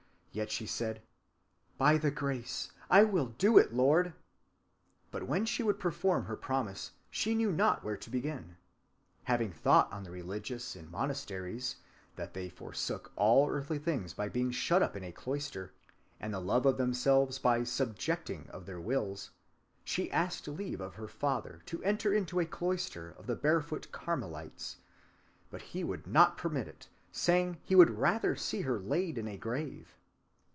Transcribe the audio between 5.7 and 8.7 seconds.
perform her promise, she knew not where to begin.